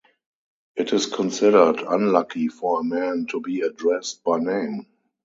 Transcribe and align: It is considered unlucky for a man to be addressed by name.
It 0.75 0.93
is 0.93 1.05
considered 1.05 1.79
unlucky 1.87 2.47
for 2.47 2.79
a 2.79 2.83
man 2.83 3.27
to 3.29 3.39
be 3.39 3.61
addressed 3.61 4.23
by 4.23 4.39
name. 4.39 4.87